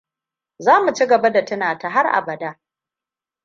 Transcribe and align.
Za 0.59 0.79
mu 0.81 0.93
ci 0.93 1.05
gaba 1.07 1.29
da 1.31 1.45
tuna 1.45 1.77
ta 1.77 1.89
har 1.89 2.05
abada. 2.07 2.59